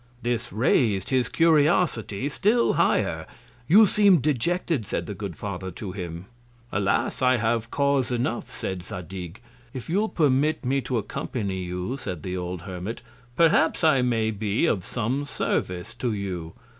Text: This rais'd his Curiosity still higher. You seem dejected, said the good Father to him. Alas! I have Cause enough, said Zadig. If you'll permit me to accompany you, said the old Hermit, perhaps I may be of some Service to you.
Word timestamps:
This 0.23 0.51
rais'd 0.51 1.11
his 1.11 1.29
Curiosity 1.29 2.27
still 2.27 2.73
higher. 2.73 3.27
You 3.67 3.85
seem 3.85 4.17
dejected, 4.17 4.83
said 4.83 5.05
the 5.05 5.13
good 5.13 5.35
Father 5.37 5.69
to 5.69 5.91
him. 5.91 6.25
Alas! 6.71 7.21
I 7.21 7.37
have 7.37 7.69
Cause 7.69 8.11
enough, 8.11 8.51
said 8.51 8.81
Zadig. 8.81 9.41
If 9.75 9.91
you'll 9.91 10.09
permit 10.09 10.65
me 10.65 10.81
to 10.81 10.97
accompany 10.97 11.61
you, 11.65 11.97
said 11.97 12.23
the 12.23 12.35
old 12.35 12.63
Hermit, 12.63 13.03
perhaps 13.35 13.83
I 13.83 14.01
may 14.01 14.31
be 14.31 14.65
of 14.65 14.83
some 14.85 15.23
Service 15.23 15.93
to 15.93 16.11
you. 16.11 16.53